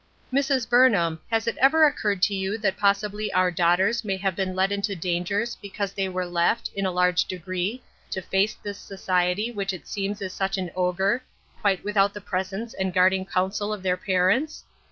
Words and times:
"Mrs. 0.33 0.67
Burnham, 0.67 1.19
has 1.29 1.45
it 1.45 1.57
ever 1.59 1.85
occurred 1.85 2.23
to 2.23 2.33
you 2.33 2.57
that 2.57 2.75
possibly 2.75 3.31
our 3.33 3.51
daughters 3.51 4.03
may 4.03 4.17
have 4.17 4.35
been 4.35 4.55
led 4.55 4.71
into 4.71 4.95
dangers 4.95 5.55
because 5.61 5.93
they 5.93 6.09
were 6.09 6.25
left, 6.25 6.71
in 6.73 6.87
a 6.87 6.91
large 6.91 7.25
degree, 7.25 7.83
to 8.09 8.19
face 8.19 8.55
this 8.55 8.79
society 8.79 9.51
which 9.51 9.73
it 9.73 9.87
seems 9.87 10.19
is 10.19 10.33
such 10.33 10.57
an 10.57 10.71
ogre, 10.75 11.21
quite 11.59 11.83
without 11.83 12.15
the 12.15 12.19
presence 12.21 12.73
and 12.73 12.95
guarding 12.95 13.27
counsel 13.27 13.71
of 13.71 13.83
their 13.83 13.95
parents 13.95 14.63